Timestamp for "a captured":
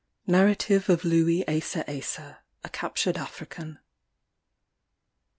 2.63-3.17